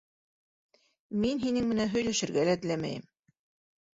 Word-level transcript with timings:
Мин 1.25 1.41
һинең 1.43 1.67
менән 1.73 1.91
һөйләшергә 1.91 2.45
лә 2.49 2.57
теләмәйем. 2.63 3.05